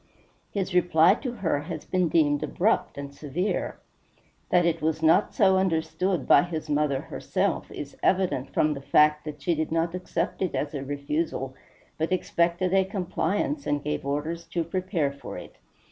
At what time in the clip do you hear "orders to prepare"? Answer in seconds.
14.03-15.11